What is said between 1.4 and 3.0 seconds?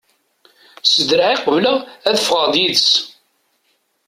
qebleɣ ad ffɣeɣ d yid-s.